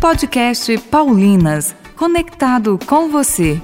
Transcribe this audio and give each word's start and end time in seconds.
Podcast 0.00 0.78
Paulinas, 0.78 1.74
conectado 1.96 2.78
com 2.86 3.08
você. 3.08 3.60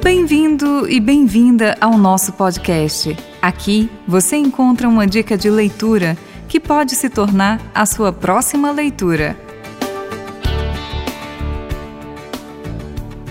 Bem-vindo 0.00 0.88
e 0.88 1.00
bem-vinda 1.00 1.76
ao 1.80 1.98
nosso 1.98 2.34
podcast. 2.34 3.16
Aqui 3.42 3.90
você 4.06 4.36
encontra 4.36 4.88
uma 4.88 5.08
dica 5.08 5.36
de 5.36 5.50
leitura 5.50 6.16
que 6.48 6.60
pode 6.60 6.94
se 6.94 7.10
tornar 7.10 7.60
a 7.74 7.84
sua 7.84 8.12
próxima 8.12 8.70
leitura. 8.70 9.36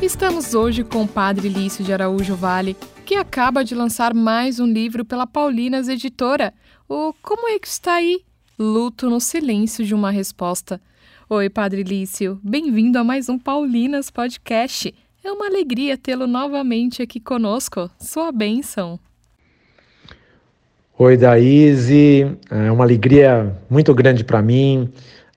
Estamos 0.01 0.53
hoje 0.53 0.83
com 0.83 1.03
o 1.03 1.07
Padre 1.07 1.47
Lício 1.47 1.85
de 1.85 1.93
Araújo 1.93 2.35
Vale, 2.35 2.75
que 3.05 3.15
acaba 3.15 3.63
de 3.63 3.73
lançar 3.73 4.13
mais 4.13 4.59
um 4.59 4.67
livro 4.67 5.05
pela 5.05 5.25
Paulinas 5.25 5.87
Editora. 5.87 6.53
O 6.87 7.13
Como 7.21 7.47
é 7.47 7.57
que 7.57 7.67
está 7.67 7.93
aí? 7.93 8.26
Luto 8.59 9.07
no 9.07 9.19
silêncio 9.19 9.85
de 9.85 9.93
uma 9.93 10.09
resposta. 10.09 10.81
Oi, 11.29 11.47
Padre 11.47 11.83
Lício, 11.83 12.39
bem-vindo 12.43 12.97
a 12.97 13.03
mais 13.03 13.29
um 13.29 13.37
Paulinas 13.37 14.09
Podcast. 14.09 14.91
É 15.23 15.31
uma 15.31 15.45
alegria 15.45 15.95
tê-lo 15.95 16.25
novamente 16.25 17.03
aqui 17.03 17.19
conosco. 17.19 17.87
Sua 17.99 18.31
bênção. 18.31 18.99
Oi, 20.97 21.15
Daíse. 21.15 22.35
É 22.49 22.71
uma 22.71 22.83
alegria 22.83 23.55
muito 23.69 23.93
grande 23.93 24.23
para 24.23 24.41
mim 24.41 24.89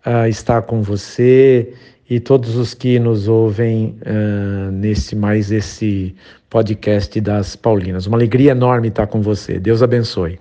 uh, 0.07 0.27
estar 0.27 0.63
com 0.63 0.81
você 0.81 1.75
e 2.09 2.19
todos 2.19 2.57
os 2.57 2.73
que 2.73 2.99
nos 2.99 3.29
ouvem 3.29 3.99
uh, 4.01 4.73
nesse 4.73 5.15
mais 5.15 5.53
esse 5.53 6.15
podcast 6.49 7.21
das 7.21 7.55
Paulinas. 7.55 8.07
Uma 8.07 8.17
alegria 8.17 8.53
enorme 8.53 8.89
estar 8.89 9.09
com 9.09 9.21
você. 9.21 9.61
Deus 9.61 9.83
abençoe. 9.83 10.39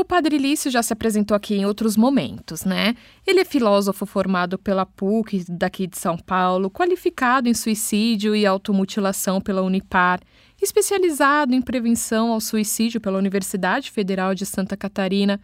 O 0.00 0.04
Padre 0.04 0.38
Lício 0.38 0.70
já 0.70 0.82
se 0.82 0.94
apresentou 0.94 1.34
aqui 1.36 1.54
em 1.54 1.66
outros 1.66 1.94
momentos, 1.94 2.64
né? 2.64 2.96
Ele 3.26 3.40
é 3.40 3.44
filósofo 3.44 4.06
formado 4.06 4.58
pela 4.58 4.86
PUC 4.86 5.44
daqui 5.46 5.86
de 5.86 5.98
São 5.98 6.16
Paulo, 6.16 6.70
qualificado 6.70 7.50
em 7.50 7.52
suicídio 7.52 8.34
e 8.34 8.46
automutilação 8.46 9.42
pela 9.42 9.60
Unipar, 9.60 10.18
especializado 10.60 11.54
em 11.54 11.60
prevenção 11.60 12.32
ao 12.32 12.40
suicídio 12.40 12.98
pela 12.98 13.18
Universidade 13.18 13.90
Federal 13.90 14.34
de 14.34 14.46
Santa 14.46 14.74
Catarina. 14.74 15.38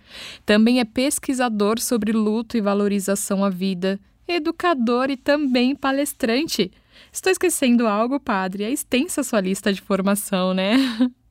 Também 0.47 0.80
é 0.80 0.86
pesquisador 0.86 1.78
sobre 1.78 2.11
luto 2.12 2.56
e 2.56 2.62
valorização 2.62 3.45
à 3.45 3.50
vida, 3.50 4.00
educador 4.27 5.11
e 5.11 5.19
também 5.19 5.77
palestrante. 5.77 6.73
Estou 7.12 7.30
esquecendo 7.30 7.86
algo, 7.86 8.19
padre? 8.19 8.64
É 8.64 8.70
extensa 8.70 9.23
sua 9.23 9.42
lista 9.42 9.70
de 9.70 9.83
formação, 9.83 10.55
né? 10.55 10.77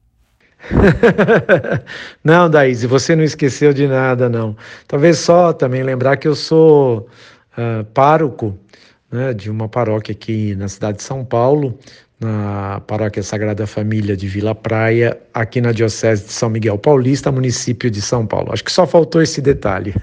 não, 2.23 2.49
Daíse, 2.49 2.87
você 2.87 3.15
não 3.15 3.23
esqueceu 3.23 3.73
de 3.73 3.87
nada, 3.87 4.29
não. 4.29 4.55
Talvez 4.87 5.19
só 5.19 5.53
também 5.53 5.83
lembrar 5.83 6.17
que 6.17 6.27
eu 6.27 6.35
sou 6.35 7.07
uh, 7.57 7.83
pároco 7.93 8.57
né, 9.11 9.33
de 9.33 9.49
uma 9.49 9.69
paróquia 9.69 10.11
aqui 10.11 10.55
na 10.55 10.67
cidade 10.67 10.97
de 10.97 11.03
São 11.03 11.23
Paulo, 11.23 11.77
na 12.19 12.81
Paróquia 12.81 13.21
Sagrada 13.21 13.67
Família 13.67 14.15
de 14.15 14.27
Vila 14.27 14.55
Praia, 14.55 15.19
aqui 15.33 15.61
na 15.61 15.71
Diocese 15.71 16.25
de 16.25 16.31
São 16.31 16.49
Miguel 16.49 16.77
Paulista, 16.77 17.31
município 17.31 17.91
de 17.91 18.01
São 18.01 18.25
Paulo. 18.25 18.51
Acho 18.51 18.63
que 18.63 18.71
só 18.71 18.87
faltou 18.87 19.21
esse 19.21 19.41
detalhe. 19.41 19.93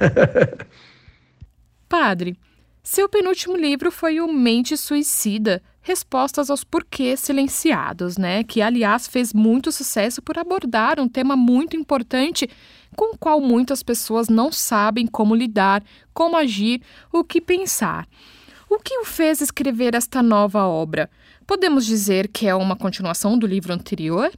Padre, 1.88 2.36
seu 2.82 3.08
penúltimo 3.08 3.56
livro 3.56 3.90
foi 3.90 4.20
o 4.20 4.32
Mente 4.32 4.76
Suicida 4.76 5.62
respostas 5.82 6.48
aos 6.48 6.62
porquês 6.64 7.20
silenciados, 7.20 8.16
né? 8.16 8.44
Que, 8.44 8.62
aliás, 8.62 9.06
fez 9.06 9.32
muito 9.32 9.72
sucesso 9.72 10.22
por 10.22 10.38
abordar 10.38 11.00
um 11.00 11.08
tema 11.08 11.36
muito 11.36 11.76
importante 11.76 12.48
com 12.96 13.14
o 13.14 13.18
qual 13.18 13.40
muitas 13.40 13.82
pessoas 13.82 14.28
não 14.28 14.52
sabem 14.52 15.06
como 15.06 15.34
lidar, 15.34 15.82
como 16.14 16.36
agir, 16.36 16.80
o 17.12 17.24
que 17.24 17.40
pensar. 17.40 18.06
O 18.70 18.78
que 18.78 18.96
o 18.98 19.04
fez 19.04 19.40
escrever 19.40 19.94
esta 19.94 20.22
nova 20.22 20.66
obra? 20.66 21.10
Podemos 21.46 21.84
dizer 21.84 22.28
que 22.28 22.46
é 22.46 22.54
uma 22.54 22.76
continuação 22.76 23.36
do 23.36 23.46
livro 23.46 23.72
anterior? 23.72 24.30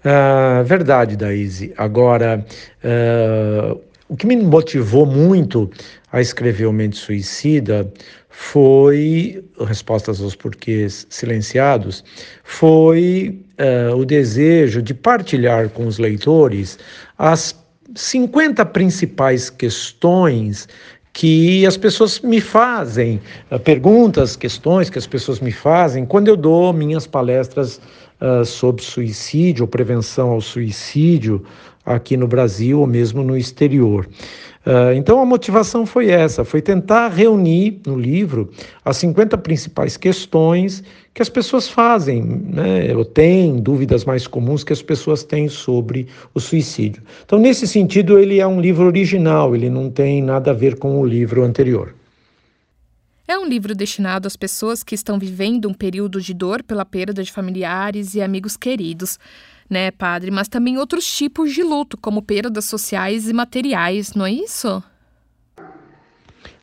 Uh, 0.00 0.64
verdade, 0.64 1.16
Daíse. 1.16 1.74
Agora, 1.76 2.44
uh, 2.82 3.80
o 4.10 4.16
que 4.16 4.26
me 4.26 4.36
motivou 4.36 5.06
muito 5.06 5.70
a 6.12 6.20
escrever 6.20 6.66
O 6.66 6.72
Mente 6.72 6.96
Suicida 6.96 7.90
foi, 8.28 9.44
respostas 9.66 10.20
aos 10.20 10.34
porquês 10.34 11.06
silenciados, 11.08 12.02
foi 12.42 13.40
uh, 13.58 13.96
o 13.96 14.04
desejo 14.04 14.82
de 14.82 14.92
partilhar 14.92 15.68
com 15.68 15.86
os 15.86 15.98
leitores 15.98 16.76
as 17.16 17.54
50 17.94 18.66
principais 18.66 19.48
questões 19.48 20.68
que 21.12 21.64
as 21.66 21.76
pessoas 21.76 22.20
me 22.20 22.40
fazem, 22.40 23.20
uh, 23.50 23.60
perguntas, 23.60 24.34
questões 24.34 24.90
que 24.90 24.98
as 24.98 25.06
pessoas 25.06 25.38
me 25.38 25.52
fazem 25.52 26.04
quando 26.04 26.26
eu 26.26 26.36
dou 26.36 26.72
minhas 26.72 27.06
palestras 27.06 27.80
uh, 28.20 28.44
sobre 28.44 28.82
suicídio 28.82 29.64
ou 29.64 29.68
prevenção 29.68 30.30
ao 30.30 30.40
suicídio 30.40 31.42
aqui 31.84 32.16
no 32.16 32.28
Brasil 32.28 32.80
ou 32.80 32.86
mesmo 32.86 33.22
no 33.22 33.36
exterior. 33.36 34.08
Uh, 34.66 34.92
então 34.94 35.20
a 35.20 35.24
motivação 35.24 35.86
foi 35.86 36.10
essa, 36.10 36.44
foi 36.44 36.60
tentar 36.60 37.08
reunir 37.08 37.80
no 37.86 37.98
livro 37.98 38.50
as 38.84 38.98
50 38.98 39.38
principais 39.38 39.96
questões 39.96 40.84
que 41.14 41.22
as 41.22 41.30
pessoas 41.30 41.68
fazem, 41.68 42.22
né, 42.22 42.94
ou 42.94 43.04
têm, 43.04 43.56
dúvidas 43.56 44.04
mais 44.04 44.26
comuns 44.26 44.62
que 44.62 44.72
as 44.72 44.82
pessoas 44.82 45.24
têm 45.24 45.48
sobre 45.48 46.06
o 46.34 46.40
suicídio. 46.40 47.02
Então, 47.24 47.38
nesse 47.38 47.66
sentido, 47.66 48.18
ele 48.18 48.38
é 48.38 48.46
um 48.46 48.60
livro 48.60 48.86
original, 48.86 49.56
ele 49.56 49.70
não 49.70 49.90
tem 49.90 50.22
nada 50.22 50.50
a 50.50 50.54
ver 50.54 50.78
com 50.78 51.00
o 51.00 51.06
livro 51.06 51.42
anterior. 51.42 51.94
É 53.30 53.38
um 53.38 53.46
livro 53.46 53.76
destinado 53.76 54.26
às 54.26 54.34
pessoas 54.34 54.82
que 54.82 54.92
estão 54.92 55.16
vivendo 55.16 55.68
um 55.68 55.72
período 55.72 56.20
de 56.20 56.34
dor 56.34 56.64
pela 56.64 56.84
perda 56.84 57.22
de 57.22 57.30
familiares 57.30 58.16
e 58.16 58.20
amigos 58.20 58.56
queridos 58.56 59.20
né, 59.70 59.92
padre? 59.92 60.32
Mas 60.32 60.48
também 60.48 60.76
outros 60.76 61.06
tipos 61.06 61.54
de 61.54 61.62
luto, 61.62 61.96
como 61.96 62.22
perdas 62.22 62.64
sociais 62.64 63.28
e 63.28 63.32
materiais, 63.32 64.14
não 64.14 64.26
é 64.26 64.32
isso? 64.32 64.82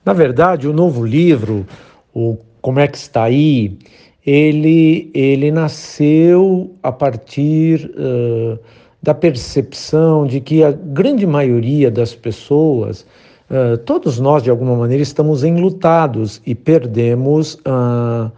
Na 0.04 0.12
verdade, 0.12 0.68
o 0.68 0.74
novo 0.74 1.06
livro, 1.06 1.66
o 2.14 2.38
Como 2.62 2.82
é 2.82 2.88
que 2.90 2.98
está 2.98 3.24
aí, 3.24 3.80
ele, 4.26 5.10
ele 5.14 5.52
nasceu 5.52 6.76
a 6.84 6.92
partir 6.92 7.90
uh, 7.96 8.60
da 9.02 9.14
percepção 9.14 10.28
de 10.28 10.42
que 10.42 10.66
a 10.66 10.74
grande 10.74 11.26
maioria 11.26 11.90
das 11.90 12.14
pessoas, 12.14 13.06
uh, 13.50 13.78
todos 13.80 14.20
nós 14.20 14.44
de 14.44 14.50
alguma 14.50 14.76
maneira 14.76 15.04
estamos 15.04 15.44
enlutados 15.44 16.42
e 16.46 16.54
perdemos 16.54 17.56
uh, 17.56 18.32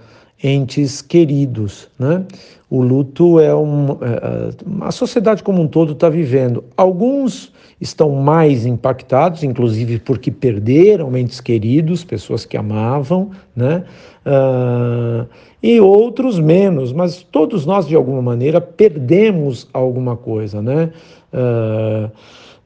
entes 0.44 1.02
queridos, 1.02 1.88
né? 1.98 2.24
O 2.70 2.84
luto 2.84 3.40
é 3.40 3.54
um. 3.54 3.94
É, 3.94 4.52
a 4.82 4.92
sociedade 4.92 5.42
como 5.42 5.62
um 5.62 5.68
todo 5.68 5.94
está 5.94 6.08
vivendo. 6.08 6.64
Alguns 6.78 7.52
estão 7.82 8.12
mais 8.12 8.66
impactados, 8.66 9.44
inclusive 9.44 10.00
porque 10.00 10.30
perderam 10.30 11.18
entes 11.18 11.42
queridos, 11.42 12.04
pessoas 12.04 12.46
que 12.46 12.56
amavam, 12.56 13.32
né? 13.56 13.84
Uh, 14.26 15.28
e 15.64 15.80
outros 15.80 16.40
menos, 16.40 16.94
mas 16.94 17.24
todos 17.24 17.66
nós, 17.66 17.88
de 17.88 17.96
alguma 17.96 18.22
maneira, 18.22 18.62
perdemos 18.62 19.68
alguma 19.74 20.16
coisa, 20.16 20.62
né? 20.62 20.92
Uh, 21.34 22.12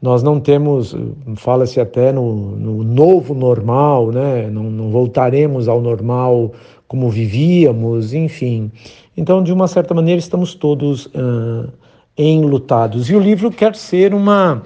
nós 0.04 0.22
não 0.22 0.38
temos, 0.38 0.94
fala-se 1.38 1.80
até 1.80 2.12
no, 2.12 2.58
no, 2.58 2.84
novo 2.84 3.34
normal, 3.34 4.12
né? 4.12 4.50
Não, 4.50 4.64
não 4.64 4.92
voltaremos 4.92 5.70
ao 5.70 5.82
normal 5.82 6.52
como 6.90 7.10
vivíamos, 7.10 8.14
enfim. 8.14 8.70
Então, 9.16 9.42
de 9.42 9.54
uma 9.54 9.66
certa 9.66 9.94
maneira, 9.94 10.20
estamos 10.20 10.56
todos 10.56 11.06
uh, 11.06 11.72
enlutados. 12.18 13.10
E 13.10 13.16
o 13.16 13.20
livro 13.20 13.50
quer 13.50 13.78
ser 13.78 14.14
uma, 14.14 14.62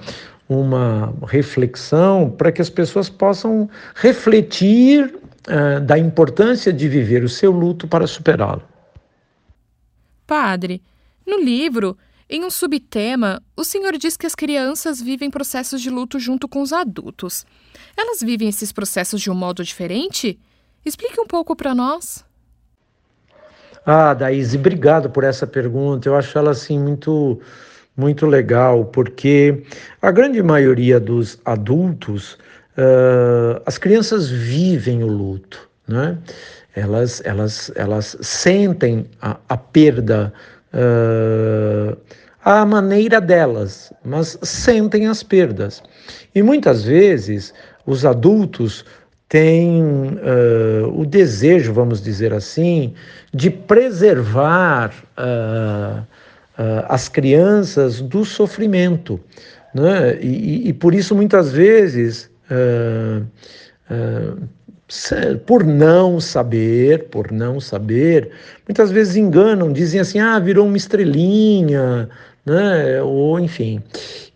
uma 0.48 1.14
reflexão 1.28 2.28
para 2.36 2.50
que 2.50 2.60
as 2.60 2.68
pessoas 2.68 3.08
possam 3.08 3.70
refletir 3.94 5.04
uh, 5.46 5.80
da 5.82 5.96
importância 5.96 6.72
de 6.72 6.88
viver 6.88 7.22
o 7.22 7.28
seu 7.28 7.52
luto 7.52 7.86
para 7.86 8.08
superá-lo. 8.08 8.62
Padre, 10.26 10.82
no 11.24 11.40
livro, 11.40 11.96
em 12.30 12.44
um 12.44 12.50
subtema, 12.50 13.42
o 13.56 13.64
senhor 13.64 13.96
diz 13.96 14.16
que 14.16 14.26
as 14.26 14.34
crianças 14.34 15.00
vivem 15.00 15.30
processos 15.30 15.80
de 15.80 15.88
luto 15.88 16.18
junto 16.18 16.46
com 16.46 16.60
os 16.60 16.72
adultos. 16.72 17.46
Elas 17.96 18.20
vivem 18.20 18.48
esses 18.48 18.70
processos 18.70 19.20
de 19.20 19.30
um 19.30 19.34
modo 19.34 19.64
diferente? 19.64 20.38
Explique 20.84 21.20
um 21.20 21.26
pouco 21.26 21.56
para 21.56 21.74
nós. 21.74 22.24
Ah, 23.86 24.12
Daíse, 24.12 24.58
obrigado 24.58 25.08
por 25.08 25.24
essa 25.24 25.46
pergunta. 25.46 26.08
Eu 26.08 26.16
acho 26.16 26.36
ela 26.36 26.50
assim 26.50 26.78
muito 26.78 27.40
muito 27.96 28.26
legal, 28.26 28.84
porque 28.84 29.64
a 30.00 30.12
grande 30.12 30.40
maioria 30.40 31.00
dos 31.00 31.40
adultos, 31.44 32.34
uh, 32.76 33.60
as 33.66 33.76
crianças 33.76 34.30
vivem 34.30 35.02
o 35.02 35.08
luto, 35.08 35.68
né? 35.88 36.16
Elas, 36.76 37.20
elas, 37.24 37.72
elas 37.74 38.16
sentem 38.20 39.06
a, 39.20 39.36
a 39.48 39.56
perda 39.56 40.32
uh, 40.72 41.96
à 42.44 42.64
maneira 42.64 43.20
delas, 43.20 43.92
mas 44.04 44.38
sentem 44.42 45.06
as 45.06 45.22
perdas. 45.22 45.82
E 46.34 46.42
muitas 46.42 46.84
vezes 46.84 47.52
os 47.86 48.04
adultos 48.04 48.84
têm 49.28 49.82
uh, 49.82 51.00
o 51.00 51.04
desejo, 51.04 51.72
vamos 51.72 52.02
dizer 52.02 52.32
assim, 52.32 52.94
de 53.32 53.50
preservar 53.50 54.92
uh, 55.18 56.02
as 56.88 57.08
crianças 57.08 58.00
do 58.00 58.24
sofrimento. 58.24 59.20
Né? 59.72 60.18
E, 60.20 60.68
e, 60.68 60.72
por 60.72 60.92
isso, 60.92 61.14
muitas 61.14 61.52
vezes, 61.52 62.28
por 65.46 65.64
não 65.64 66.18
saber, 66.18 67.08
por 67.10 67.30
não 67.30 67.60
saber, 67.60 68.30
muitas 68.66 68.90
vezes 68.90 69.16
enganam, 69.16 69.72
dizem 69.72 70.00
assim, 70.00 70.18
ah, 70.18 70.38
virou 70.38 70.66
uma 70.66 70.76
estrelinha, 70.76 72.08
né? 72.44 73.02
Ou 73.02 73.38
enfim. 73.38 73.82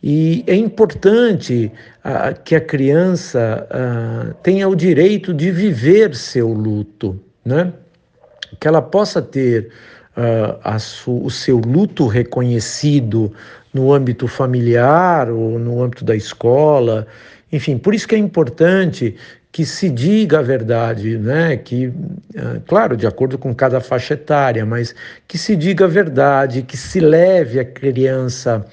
E 0.03 0.45
é 0.47 0.55
importante 0.55 1.73
ah, 2.05 2.33
que 2.33 2.55
a 2.55 2.61
criança 2.61 3.67
ah, 3.71 4.35
tenha 4.43 4.69
o 4.69 4.77
direito 4.77 5.33
de 5.33 5.51
viver 5.51 6.15
seu 6.15 6.49
luto, 6.49 7.19
né? 7.45 7.73
Que 8.61 8.69
ela 8.69 8.83
possa 8.83 9.23
ter 9.23 9.71
ah, 10.15 10.77
o 11.07 11.31
seu 11.31 11.59
luto 11.59 12.07
reconhecido 12.07 13.33
no 13.73 13.93
âmbito 13.93 14.29
familiar 14.29 15.31
ou 15.31 15.59
no 15.59 15.83
âmbito 15.83 16.05
da 16.05 16.15
escola, 16.15 17.07
enfim, 17.51 17.77
por 17.77 17.95
isso 17.95 18.09
que 18.09 18.15
é 18.15 18.19
importante 18.19 19.17
que 19.53 19.67
se 19.67 19.91
diga 19.91 20.39
a 20.39 20.43
verdade, 20.43 21.19
né? 21.19 21.59
Que, 21.59 21.93
ah, 22.37 22.59
claro, 22.67 22.97
de 22.97 23.07
acordo 23.07 23.37
com 23.37 23.55
cada 23.55 23.81
faixa 23.81 24.15
etária, 24.15 24.65
mas 24.65 24.95
que 25.29 25.37
se 25.37 25.55
diga 25.55 25.85
a 25.85 25.89
verdade, 25.89 26.63
que 26.63 26.77
se 26.77 26.99
leve 26.99 27.61
a 27.61 27.65
criança 27.65 28.65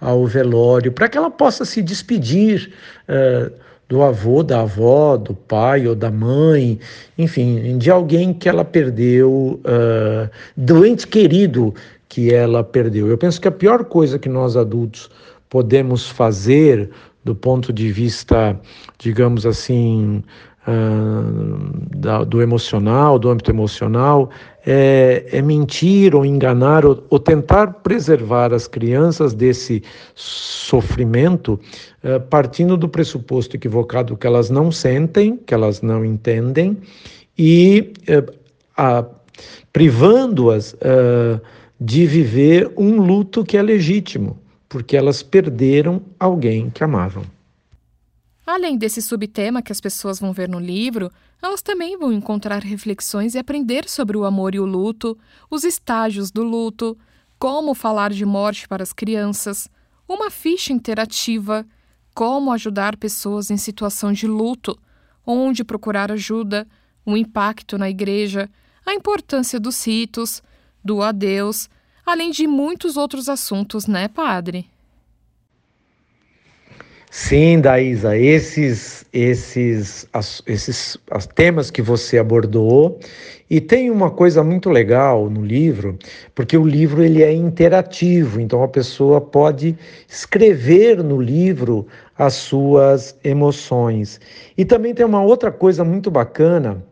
ao 0.00 0.26
velório, 0.26 0.90
para 0.90 1.06
que 1.08 1.18
ela 1.18 1.30
possa 1.30 1.64
se 1.66 1.82
despedir 1.82 2.72
uh, 3.08 3.52
do 3.88 4.02
avô, 4.02 4.42
da 4.42 4.62
avó, 4.62 5.16
do 5.16 5.32
pai 5.34 5.86
ou 5.86 5.94
da 5.94 6.10
mãe, 6.10 6.80
enfim, 7.16 7.78
de 7.78 7.88
alguém 7.88 8.32
que 8.32 8.48
ela 8.48 8.64
perdeu, 8.64 9.60
uh, 9.60 11.06
querido 11.06 11.72
que 12.08 12.34
ela 12.34 12.64
perdeu. 12.64 13.06
Eu 13.06 13.16
penso 13.16 13.40
que 13.40 13.46
a 13.46 13.52
pior 13.52 13.84
coisa 13.84 14.18
que 14.18 14.28
nós 14.28 14.56
adultos 14.56 15.08
podemos 15.48 16.08
fazer 16.08 16.90
do 17.24 17.34
ponto 17.34 17.72
de 17.72 17.92
vista, 17.92 18.58
digamos 18.98 19.46
assim, 19.46 20.22
uh, 20.66 21.96
da, 21.96 22.24
do 22.24 22.42
emocional, 22.42 23.18
do 23.18 23.30
âmbito 23.30 23.50
emocional, 23.50 24.30
é, 24.66 25.26
é 25.30 25.42
mentir 25.42 26.14
ou 26.14 26.24
enganar 26.24 26.84
ou, 26.84 27.04
ou, 27.10 27.18
tentar 27.18 27.74
preservar 27.82 28.52
as 28.52 28.66
crianças 28.66 29.34
desse 29.34 29.82
sofrimento, 30.14 31.58
uh, 32.04 32.20
partindo 32.28 32.76
do 32.76 32.88
pressuposto 32.88 33.56
equivocado 33.56 34.16
que 34.16 34.26
elas 34.26 34.50
não 34.50 34.70
sentem, 34.70 35.36
que 35.36 35.54
elas 35.54 35.80
não 35.80 36.04
entendem, 36.04 36.76
e 37.38 37.92
uh, 38.08 39.22
privando-as 39.72 40.76
de 41.80 42.06
viver 42.06 42.70
um 42.76 43.00
luto 43.00 43.44
que 43.44 43.56
é 43.56 43.62
legítimo 43.62 44.41
porque 44.72 44.96
elas 44.96 45.22
perderam 45.22 46.02
alguém 46.18 46.70
que 46.70 46.82
amavam. 46.82 47.26
Além 48.46 48.78
desse 48.78 49.02
subtema 49.02 49.60
que 49.60 49.70
as 49.70 49.82
pessoas 49.82 50.18
vão 50.18 50.32
ver 50.32 50.48
no 50.48 50.58
livro, 50.58 51.12
elas 51.42 51.60
também 51.60 51.98
vão 51.98 52.10
encontrar 52.10 52.62
reflexões 52.62 53.34
e 53.34 53.38
aprender 53.38 53.86
sobre 53.86 54.16
o 54.16 54.24
amor 54.24 54.54
e 54.54 54.60
o 54.60 54.64
luto, 54.64 55.16
os 55.50 55.62
estágios 55.62 56.30
do 56.30 56.42
luto, 56.42 56.96
como 57.38 57.74
falar 57.74 58.12
de 58.12 58.24
morte 58.24 58.66
para 58.66 58.82
as 58.82 58.94
crianças, 58.94 59.68
uma 60.08 60.30
ficha 60.30 60.72
interativa, 60.72 61.66
como 62.14 62.50
ajudar 62.50 62.96
pessoas 62.96 63.50
em 63.50 63.58
situação 63.58 64.10
de 64.10 64.26
luto, 64.26 64.78
onde 65.26 65.64
procurar 65.64 66.10
ajuda, 66.10 66.66
o 67.04 67.14
impacto 67.14 67.76
na 67.76 67.90
igreja, 67.90 68.48
a 68.86 68.94
importância 68.94 69.60
dos 69.60 69.86
ritos, 69.86 70.42
do 70.82 71.02
adeus 71.02 71.68
além 72.04 72.30
de 72.30 72.46
muitos 72.46 72.96
outros 72.96 73.28
assuntos, 73.28 73.86
né, 73.86 74.08
padre? 74.08 74.66
Sim, 77.14 77.60
Daísa, 77.60 78.16
esses, 78.16 79.04
esses, 79.12 80.08
as, 80.14 80.42
esses 80.46 80.96
as 81.10 81.26
temas 81.26 81.70
que 81.70 81.82
você 81.82 82.16
abordou, 82.16 82.98
e 83.50 83.60
tem 83.60 83.90
uma 83.90 84.10
coisa 84.10 84.42
muito 84.42 84.70
legal 84.70 85.28
no 85.28 85.44
livro, 85.44 85.98
porque 86.34 86.56
o 86.56 86.66
livro 86.66 87.04
ele 87.04 87.22
é 87.22 87.30
interativo, 87.30 88.40
então 88.40 88.62
a 88.62 88.68
pessoa 88.68 89.20
pode 89.20 89.76
escrever 90.08 91.04
no 91.04 91.20
livro 91.20 91.86
as 92.16 92.32
suas 92.32 93.14
emoções. 93.22 94.18
E 94.56 94.64
também 94.64 94.94
tem 94.94 95.04
uma 95.04 95.22
outra 95.22 95.52
coisa 95.52 95.84
muito 95.84 96.10
bacana, 96.10 96.82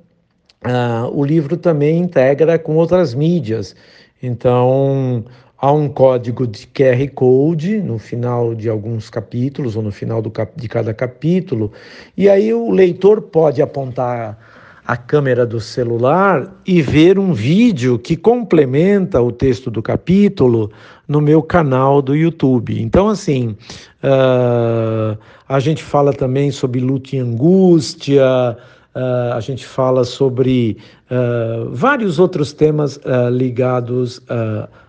uh, 0.67 1.09
o 1.19 1.25
livro 1.25 1.57
também 1.57 1.99
integra 1.99 2.59
com 2.59 2.77
outras 2.77 3.15
mídias, 3.15 3.75
então, 4.23 5.25
há 5.59 5.73
um 5.73 5.89
código 5.89 6.47
de 6.47 6.67
QR 6.67 7.09
Code 7.15 7.79
no 7.79 7.99
final 7.99 8.55
de 8.55 8.69
alguns 8.69 9.11
capítulos 9.11 9.77
ou 9.77 9.83
no 9.83 9.93
final 9.93 10.23
cap 10.31 10.53
de 10.57 10.69
cada 10.69 10.95
capítulo, 10.95 11.73
e 12.17 12.29
aí 12.29 12.53
o 12.53 12.71
leitor 12.71 13.23
pode 13.23 13.61
apontar 13.61 14.39
a 14.87 14.97
câmera 14.97 15.47
do 15.47 15.61
celular 15.61 16.53
e 16.67 16.83
ver 16.83 17.17
um 17.17 17.33
vídeo 17.33 17.99
que 17.99 18.17
complementa 18.17 19.23
o 19.23 19.31
texto 19.31 19.71
do 19.71 19.81
capítulo 19.81 20.73
no 21.07 21.21
meu 21.21 21.43
canal 21.43 22.03
do 22.03 22.17
YouTube. 22.17 22.81
Então, 22.83 23.09
assim, 23.09 23.57
uh, 24.03 25.17
a 25.49 25.61
gente 25.61 25.85
fala 25.85 26.13
também 26.13 26.51
sobre 26.51 26.81
luta 26.81 27.15
e 27.15 27.19
angústia. 27.21 28.57
Uh, 28.95 29.35
a 29.35 29.41
gente 29.41 29.65
fala 29.65 30.03
sobre 30.03 30.77
uh, 31.09 31.71
vários 31.71 32.19
outros 32.19 32.53
temas 32.53 32.97
uh, 32.97 33.31
ligados 33.31 34.21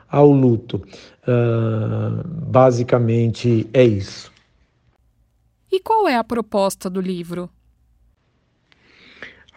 ao 0.10 0.32
luto. 0.32 0.82
basicamente 2.50 3.70
é 3.74 3.84
isso. 3.84 4.32
E 5.72 5.80
qual 5.80 6.08
é 6.08 6.18
a 6.18 6.24
proposta 6.24 6.90
do 6.90 7.00
livro? 7.00 7.50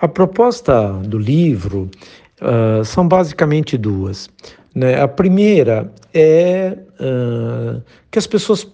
A 0.01 0.07
proposta 0.07 0.93
do 0.93 1.19
livro 1.19 1.91
são 2.85 3.09
basicamente 3.09 3.77
duas. 3.77 4.29
Né? 4.75 5.01
A 5.01 5.09
primeira 5.09 5.91
é 6.13 6.79
que 8.11 8.19
as 8.19 8.27
pessoas 8.27 8.65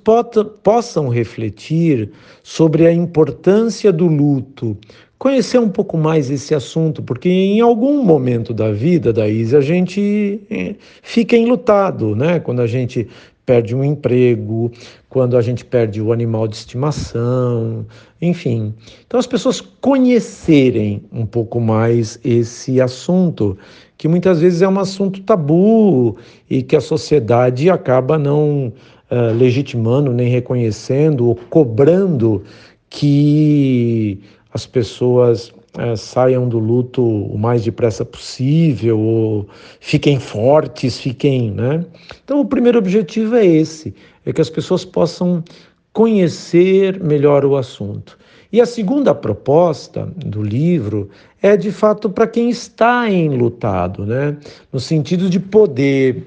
possam 0.63 1.09
refletir 1.09 2.13
sobre 2.43 2.87
a 2.87 2.93
importância 2.93 3.91
do 3.91 4.07
luto, 4.07 4.77
conhecer 5.21 5.59
um 5.59 5.69
pouco 5.69 5.99
mais 5.99 6.31
esse 6.31 6.55
assunto, 6.55 7.03
porque 7.03 7.29
em 7.29 7.61
algum 7.61 8.03
momento 8.03 8.55
da 8.55 8.73
vida 8.73 9.13
da 9.13 9.29
Isa 9.29 9.59
a 9.59 9.61
gente 9.61 10.41
eh, 10.51 10.77
fica 11.03 11.37
enlutado, 11.37 12.17
né? 12.17 12.41
Quando 12.41 12.61
a 12.61 12.67
gente 12.67 13.07
perde 13.45 13.77
um 13.77 13.85
emprego, 13.85 14.73
quando 15.11 15.37
a 15.37 15.43
gente 15.43 15.63
perde 15.63 16.01
o 16.01 16.11
animal 16.11 16.49
de 16.49 16.57
estimação, 16.57 17.85
enfim. 18.23 18.73
Então 19.07 19.21
as 19.21 19.27
pessoas 19.27 19.61
conhecerem 19.61 21.05
um 21.13 21.27
pouco 21.27 21.61
mais 21.61 22.19
esse 22.25 22.81
assunto, 22.81 23.59
que 23.99 24.09
muitas 24.09 24.41
vezes 24.41 24.63
é 24.63 24.69
um 24.69 24.81
assunto 24.81 25.21
tabu 25.21 26.17
e 26.49 26.63
que 26.63 26.75
a 26.75 26.81
sociedade 26.81 27.69
acaba 27.69 28.19
não 28.19 28.73
uh, 29.11 29.37
legitimando, 29.37 30.15
nem 30.15 30.31
reconhecendo 30.31 31.29
ou 31.29 31.35
cobrando 31.51 32.43
que 32.89 34.19
as 34.53 34.67
pessoas 34.67 35.53
é, 35.79 35.95
saiam 35.95 36.49
do 36.49 36.59
luto 36.59 37.03
o 37.03 37.39
mais 37.39 37.63
depressa 37.63 38.05
possível, 38.05 38.99
ou 38.99 39.49
fiquem 39.79 40.19
fortes, 40.19 40.99
fiquem, 40.99 41.51
né? 41.51 41.85
Então 42.25 42.41
o 42.41 42.45
primeiro 42.45 42.79
objetivo 42.79 43.37
é 43.37 43.47
esse, 43.47 43.95
é 44.27 44.33
que 44.33 44.41
as 44.41 44.51
pessoas 44.51 44.85
possam 44.85 45.45
conhecer 45.93 47.01
melhor 47.01 47.45
o 47.45 47.57
assunto. 47.57 48.19
E 48.53 48.61
a 48.61 48.67
segunda 48.67 49.15
proposta 49.15 50.13
do 50.17 50.43
livro 50.43 51.09
é 51.41 51.57
de 51.57 51.71
fato 51.71 52.11
para 52.11 52.27
quem 52.27 52.51
está 52.51 53.09
enlutado, 53.09 54.05
né? 54.05 54.37
No 54.73 54.81
sentido 54.81 55.31
de 55.31 55.39
poder 55.39 56.25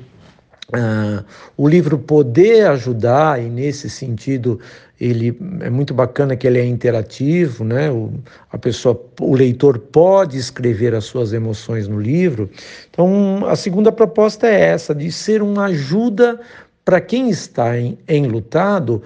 Uh, 0.69 1.23
o 1.55 1.67
livro 1.67 1.99
poder 1.99 2.65
ajudar, 2.67 3.39
e 3.39 3.47
nesse 3.47 3.87
sentido 3.87 4.59
ele 4.99 5.37
é 5.61 5.69
muito 5.69 5.93
bacana 5.93 6.35
que 6.35 6.45
ele 6.47 6.59
é 6.59 6.65
interativo, 6.65 7.63
né? 7.63 7.91
O, 7.91 8.13
a 8.51 8.57
pessoa, 8.57 8.99
o 9.19 9.35
leitor 9.35 9.79
pode 9.79 10.37
escrever 10.37 10.93
as 10.93 11.05
suas 11.05 11.33
emoções 11.33 11.87
no 11.87 11.99
livro. 11.99 12.49
Então, 12.89 13.45
a 13.47 13.55
segunda 13.55 13.91
proposta 13.91 14.47
é 14.47 14.59
essa, 14.59 14.93
de 14.93 15.11
ser 15.11 15.41
uma 15.41 15.65
ajuda 15.65 16.39
para 16.85 17.01
quem 17.01 17.29
está 17.29 17.77
em, 17.77 17.97
enlutado 18.07 19.01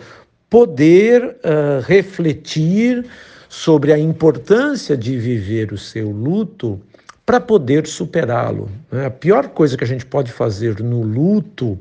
poder 0.50 1.24
uh, 1.24 1.82
refletir 1.86 3.06
sobre 3.50 3.94
a 3.94 4.00
importância 4.00 4.96
de 4.96 5.18
viver 5.18 5.72
o 5.72 5.78
seu 5.78 6.10
luto 6.10 6.82
para 7.28 7.42
poder 7.42 7.86
superá-lo. 7.86 8.72
Né? 8.90 9.06
A 9.06 9.12
pior 9.12 9.50
coisa 9.50 9.76
que 9.76 9.84
a 9.84 9.88
gente 9.88 10.06
pode 10.06 10.32
fazer 10.32 10.80
no 10.80 11.02
luto 11.02 11.78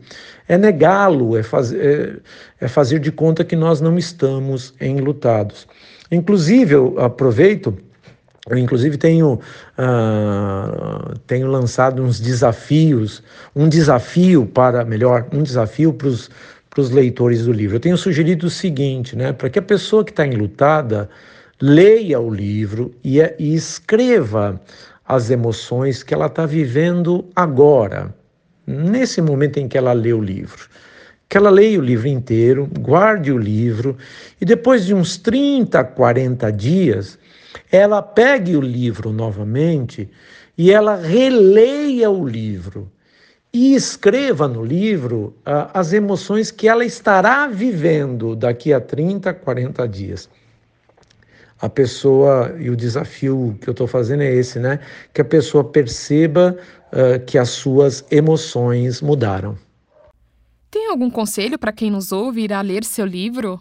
é 0.48 0.58
negá-lo, 0.58 1.38
é, 1.38 1.42
faz, 1.44 1.72
é, 1.72 2.16
é 2.60 2.66
fazer 2.66 2.98
de 2.98 3.12
conta 3.12 3.44
que 3.44 3.54
nós 3.54 3.80
não 3.80 3.96
estamos 3.96 4.74
enlutados. 4.80 5.68
Inclusive, 6.10 6.74
eu 6.74 6.98
aproveito 6.98 7.78
eu, 8.48 8.56
inclusive, 8.56 8.96
tenho, 8.96 9.40
uh, 9.76 11.18
tenho 11.26 11.48
lançado 11.48 12.00
uns 12.00 12.20
desafios, 12.20 13.20
um 13.56 13.68
desafio 13.68 14.46
para, 14.46 14.84
melhor, 14.84 15.26
um 15.32 15.42
desafio 15.42 15.92
para 15.92 16.06
os 16.06 16.90
leitores 16.90 17.44
do 17.44 17.52
livro. 17.52 17.74
Eu 17.74 17.80
tenho 17.80 17.98
sugerido 17.98 18.46
o 18.46 18.50
seguinte, 18.50 19.16
né, 19.16 19.32
para 19.32 19.50
que 19.50 19.58
a 19.58 19.62
pessoa 19.62 20.04
que 20.04 20.12
está 20.12 20.24
enlutada 20.24 21.10
leia 21.60 22.20
o 22.20 22.32
livro 22.32 22.94
e, 23.02 23.18
e 23.36 23.52
escreva 23.52 24.60
as 25.06 25.30
emoções 25.30 26.02
que 26.02 26.12
ela 26.12 26.26
está 26.26 26.44
vivendo 26.46 27.24
agora, 27.34 28.14
nesse 28.66 29.22
momento 29.22 29.58
em 29.58 29.68
que 29.68 29.78
ela 29.78 29.92
lê 29.92 30.12
o 30.12 30.20
livro. 30.20 30.68
Que 31.28 31.36
ela 31.36 31.50
leia 31.50 31.78
o 31.78 31.82
livro 31.82 32.08
inteiro, 32.08 32.68
guarde 32.80 33.32
o 33.32 33.38
livro 33.38 33.96
e 34.40 34.44
depois 34.44 34.86
de 34.86 34.94
uns 34.94 35.16
30, 35.16 35.82
40 35.82 36.52
dias 36.52 37.18
ela 37.70 38.00
pegue 38.02 38.56
o 38.56 38.60
livro 38.60 39.12
novamente 39.12 40.08
e 40.56 40.70
ela 40.70 40.96
releia 40.96 42.10
o 42.10 42.26
livro 42.26 42.90
e 43.52 43.74
escreva 43.74 44.46
no 44.46 44.64
livro 44.64 45.34
uh, 45.38 45.70
as 45.72 45.92
emoções 45.92 46.50
que 46.50 46.68
ela 46.68 46.84
estará 46.84 47.46
vivendo 47.46 48.36
daqui 48.36 48.72
a 48.72 48.80
30, 48.80 49.32
40 49.32 49.88
dias. 49.88 50.28
A 51.60 51.68
pessoa, 51.68 52.54
e 52.58 52.68
o 52.68 52.76
desafio 52.76 53.56
que 53.60 53.68
eu 53.68 53.72
estou 53.72 53.86
fazendo 53.86 54.22
é 54.22 54.32
esse, 54.32 54.58
né? 54.58 54.78
Que 55.14 55.22
a 55.22 55.24
pessoa 55.24 55.64
perceba 55.64 56.56
uh, 56.92 57.24
que 57.24 57.38
as 57.38 57.48
suas 57.48 58.04
emoções 58.10 59.00
mudaram. 59.00 59.56
Tem 60.70 60.90
algum 60.90 61.08
conselho 61.08 61.58
para 61.58 61.72
quem 61.72 61.90
nos 61.90 62.12
ouve 62.12 62.42
irá 62.42 62.60
ler 62.60 62.84
seu 62.84 63.06
livro? 63.06 63.60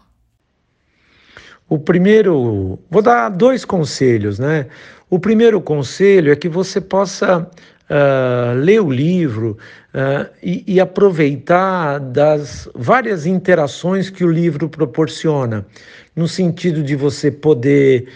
O 1.68 1.78
primeiro, 1.78 2.78
vou 2.90 3.02
dar 3.02 3.28
dois 3.30 3.64
conselhos, 3.64 4.38
né? 4.38 4.66
O 5.08 5.18
primeiro 5.18 5.60
conselho 5.60 6.30
é 6.30 6.36
que 6.36 6.48
você 6.48 6.80
possa 6.80 7.50
uh, 7.90 8.54
ler 8.54 8.80
o 8.80 8.90
livro 8.90 9.56
uh, 9.94 10.28
e, 10.42 10.64
e 10.66 10.80
aproveitar 10.80 11.98
das 11.98 12.68
várias 12.74 13.26
interações 13.26 14.10
que 14.10 14.24
o 14.24 14.30
livro 14.30 14.68
proporciona, 14.68 15.66
no 16.14 16.28
sentido 16.28 16.82
de 16.82 16.96
você 16.96 17.30
poder 17.30 18.08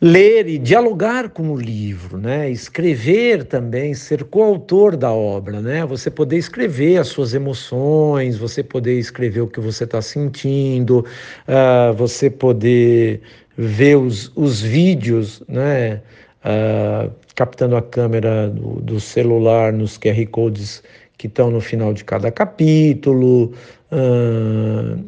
ler 0.00 0.46
e 0.46 0.58
dialogar 0.58 1.30
com 1.30 1.50
o 1.50 1.58
livro, 1.58 2.18
né? 2.18 2.50
Escrever 2.50 3.44
também, 3.44 3.94
ser 3.94 4.24
coautor 4.24 4.96
da 4.96 5.10
obra, 5.10 5.60
né? 5.60 5.86
Você 5.86 6.10
poder 6.10 6.36
escrever 6.36 6.98
as 6.98 7.08
suas 7.08 7.32
emoções, 7.32 8.36
você 8.36 8.62
poder 8.62 8.98
escrever 8.98 9.40
o 9.40 9.46
que 9.46 9.60
você 9.60 9.84
está 9.84 10.02
sentindo, 10.02 11.04
uh, 11.48 11.94
você 11.94 12.28
poder 12.28 13.22
ver 13.56 13.96
os, 13.96 14.30
os 14.36 14.60
vídeos, 14.60 15.42
né? 15.48 16.02
Uh, 16.46 17.10
captando 17.34 17.76
a 17.76 17.82
câmera 17.82 18.48
do, 18.48 18.80
do, 18.80 19.00
celular 19.00 19.72
nos 19.72 19.98
QR 19.98 20.24
codes 20.30 20.80
que 21.18 21.26
estão 21.26 21.50
no 21.50 21.60
final 21.60 21.92
de 21.92 22.04
cada 22.04 22.30
capítulo. 22.30 23.52
Uh, 23.90 25.04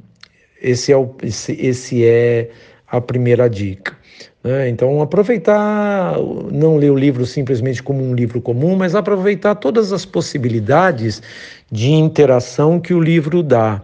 esse 0.61 0.91
é, 0.91 0.97
o, 0.97 1.15
esse, 1.23 1.53
esse 1.53 2.05
é 2.05 2.51
a 2.89 3.01
primeira 3.01 3.49
dica. 3.49 3.98
Né? 4.43 4.69
Então, 4.69 5.01
aproveitar, 5.03 6.17
não 6.51 6.77
ler 6.77 6.91
o 6.91 6.97
livro 6.97 7.27
simplesmente 7.27 7.83
como 7.83 8.03
um 8.03 8.15
livro 8.15 8.41
comum, 8.41 8.77
mas 8.77 8.95
aproveitar 8.95 9.57
todas 9.57 9.93
as 9.93 10.05
possibilidades 10.05 11.23
de 11.71 11.91
interação 11.91 12.81
que 12.81 12.95
o 12.95 13.01
livro 13.01 13.43
dá. 13.43 13.83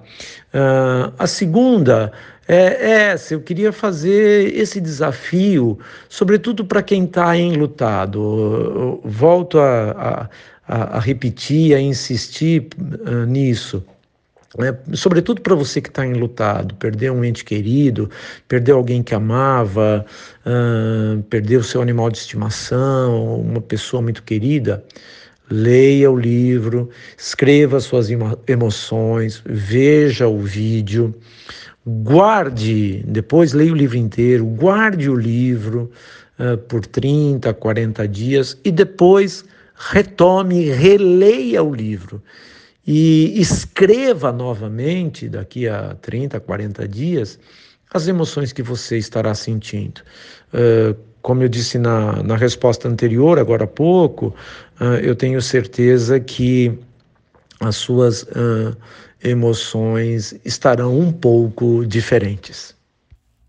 Uh, 0.55 1.13
a 1.19 1.27
segunda 1.27 2.13
é 2.47 3.11
essa, 3.11 3.35
eu 3.35 3.41
queria 3.41 3.73
fazer 3.73 4.55
esse 4.55 4.81
desafio, 4.81 5.79
sobretudo 6.09 6.65
para 6.65 6.83
quem 6.83 7.05
está 7.05 7.37
enlutado. 7.37 9.01
volto 9.05 9.59
a, 9.59 10.29
a, 10.69 10.97
a, 10.97 11.01
repetir, 11.01 11.75
a 11.75 11.81
insistir 11.81 12.69
uh, 12.79 13.27
nisso. 13.27 13.85
É, 14.59 14.97
sobretudo 14.97 15.41
para 15.41 15.55
você 15.55 15.81
que 15.81 15.89
está 15.89 16.07
enlutado, 16.07 16.77
perdeu 16.77 17.13
um 17.13 17.25
ente 17.25 17.45
querido, 17.45 18.09
perdeu 18.47 18.77
alguém 18.77 19.03
que 19.03 19.13
amava, 19.13 20.07
uh, 20.47 21.21
perdeu 21.25 21.61
seu 21.65 21.83
animal 21.83 22.09
de 22.09 22.19
estimação, 22.19 23.41
uma 23.41 23.61
pessoa 23.61 24.01
muito 24.01 24.23
querida, 24.23 24.85
leia 25.51 26.09
o 26.09 26.17
livro, 26.17 26.89
escreva 27.19 27.81
suas 27.81 28.09
emo 28.09 28.39
emoções, 28.47 29.43
veja 29.45 30.29
o 30.29 30.39
vídeo, 30.39 31.13
guarde, 31.85 33.03
depois 33.09 33.53
leia 33.53 33.73
o 33.73 33.77
livro 33.77 33.97
inteiro, 33.97 34.47
guarde 34.47 35.11
o 35.11 35.17
livro 35.17 35.91
uh, 36.39 36.57
por 36.59 36.87
30, 36.87 37.53
40 37.55 38.07
dias 38.07 38.57
e 38.65 38.71
depois 38.71 39.45
retome, 39.75 40.71
releia 40.71 41.61
o 41.61 41.75
livro 41.75 42.23
e 42.87 43.41
escreva 43.41 44.31
novamente, 44.31 45.29
daqui 45.29 45.67
a 45.69 45.95
30, 46.01 46.39
40 46.41 46.87
dias, 46.87 47.39
as 47.93 48.09
emoções 48.09 48.53
que 48.53 48.63
você 48.63 48.99
estará 48.99 49.35
sentindo. 49.35 50.03
Uh, 50.53 50.95
como 51.23 51.43
eu 51.43 51.49
disse 51.49 51.79
na, 51.79 52.23
na 52.23 52.37
resposta 52.37 52.89
anterior, 52.89 53.39
agora 53.39 53.65
há 53.65 53.69
pouco, 53.69 54.35
uh, 54.81 54.97
eu 55.03 55.17
tenho 55.17 55.41
certeza 55.41 56.21
que 56.21 56.79
as 57.61 57.77
suas 57.77 58.25
uh, 58.25 58.77
emoções 59.23 60.35
estarão 60.45 60.99
um 60.99 61.11
pouco 61.11 61.87
diferentes. 61.87 62.75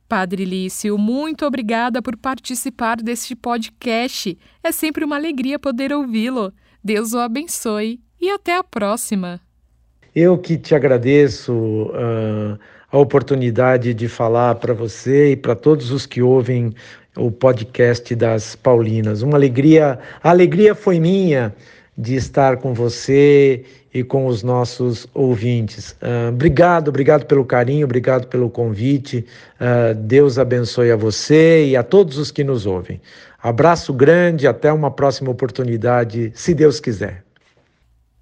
Padre 0.07 0.45
Lício, 0.45 0.97
muito 0.97 1.45
obrigada 1.45 2.01
por 2.01 2.15
participar 2.15 2.97
deste 2.97 3.35
podcast. 3.35 4.37
É 4.63 4.71
sempre 4.71 5.03
uma 5.03 5.15
alegria 5.15 5.59
poder 5.59 5.91
ouvi-lo. 5.91 6.53
Deus 6.83 7.13
o 7.13 7.19
abençoe 7.19 7.99
e 8.25 8.29
até 8.31 8.57
a 8.57 8.63
próxima. 8.63 9.39
Eu 10.15 10.37
que 10.37 10.57
te 10.57 10.73
agradeço 10.73 11.53
uh, 11.53 12.57
a 12.91 12.97
oportunidade 12.97 13.93
de 13.93 14.07
falar 14.07 14.55
para 14.55 14.73
você 14.73 15.33
e 15.33 15.35
para 15.35 15.55
todos 15.55 15.91
os 15.91 16.05
que 16.05 16.21
ouvem 16.21 16.73
o 17.15 17.29
podcast 17.29 18.15
das 18.15 18.55
Paulinas. 18.55 19.21
Uma 19.21 19.37
alegria, 19.37 19.99
a 20.23 20.29
alegria 20.29 20.73
foi 20.73 20.99
minha 20.99 21.53
de 21.97 22.15
estar 22.15 22.57
com 22.57 22.73
você 22.73 23.63
e 23.93 24.03
com 24.03 24.25
os 24.25 24.41
nossos 24.41 25.07
ouvintes. 25.13 25.91
Uh, 25.91 26.29
obrigado, 26.29 26.89
obrigado 26.89 27.25
pelo 27.25 27.45
carinho, 27.45 27.85
obrigado 27.85 28.27
pelo 28.27 28.49
convite. 28.49 29.25
Uh, 29.59 29.93
Deus 29.93 30.39
abençoe 30.39 30.91
a 30.91 30.95
você 30.95 31.67
e 31.67 31.77
a 31.77 31.83
todos 31.83 32.17
os 32.17 32.31
que 32.31 32.43
nos 32.43 32.65
ouvem. 32.65 32.99
Abraço 33.41 33.93
grande, 33.93 34.47
até 34.47 34.73
uma 34.73 34.89
próxima 34.89 35.29
oportunidade, 35.29 36.31
se 36.33 36.53
Deus 36.53 36.79
quiser. 36.79 37.24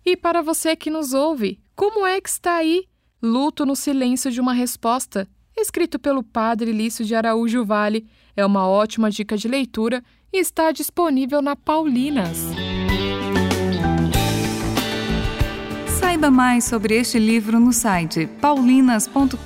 E 0.05 0.17
para 0.17 0.41
você 0.41 0.75
que 0.75 0.89
nos 0.89 1.13
ouve, 1.13 1.59
como 1.75 2.05
é 2.05 2.19
que 2.19 2.27
está 2.27 2.55
aí? 2.57 2.85
Luto 3.21 3.65
no 3.65 3.73
silêncio 3.73 4.29
de 4.29 4.41
uma 4.41 4.53
resposta, 4.53 5.25
escrito 5.55 5.97
pelo 5.97 6.21
padre 6.21 6.73
Lício 6.73 7.05
de 7.05 7.15
Araújo 7.15 7.63
Vale, 7.63 8.05
é 8.35 8.45
uma 8.45 8.67
ótima 8.67 9.09
dica 9.09 9.37
de 9.37 9.47
leitura 9.47 10.03
e 10.31 10.39
está 10.39 10.73
disponível 10.73 11.41
na 11.41 11.55
Paulinas. 11.55 12.37
Saiba 15.87 16.29
mais 16.29 16.65
sobre 16.65 16.95
este 16.95 17.17
livro 17.17 17.57
no 17.57 17.71
site 17.71 18.27
paulinas.com.br. 18.41 19.37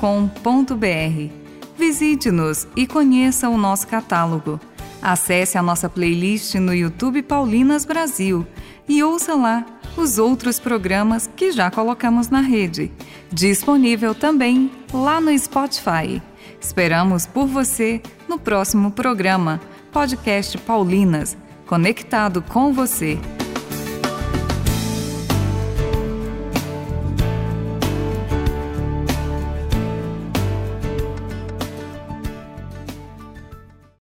Visite-nos 1.77 2.67
e 2.75 2.87
conheça 2.87 3.47
o 3.47 3.57
nosso 3.59 3.87
catálogo. 3.87 4.59
Acesse 5.03 5.55
a 5.55 5.61
nossa 5.61 5.87
playlist 5.87 6.55
no 6.55 6.73
YouTube 6.73 7.21
Paulinas 7.21 7.85
Brasil 7.85 8.47
e 8.89 9.03
ouça 9.03 9.35
lá 9.35 9.76
os 9.97 10.17
outros 10.17 10.59
programas 10.59 11.29
que 11.35 11.51
já 11.51 11.69
colocamos 11.71 12.29
na 12.29 12.41
rede. 12.41 12.91
Disponível 13.31 14.13
também 14.13 14.71
lá 14.93 15.19
no 15.19 15.37
Spotify. 15.37 16.21
Esperamos 16.59 17.25
por 17.25 17.47
você 17.47 18.01
no 18.27 18.39
próximo 18.39 18.91
programa, 18.91 19.59
Podcast 19.91 20.57
Paulinas, 20.59 21.37
conectado 21.65 22.41
com 22.41 22.71
você. 22.73 23.17